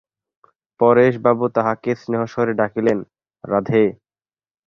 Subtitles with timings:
[0.79, 2.99] পরেশবাবু তাহাকে স্নেহস্বরে ডাকিলেন,
[3.43, 3.83] রাধে!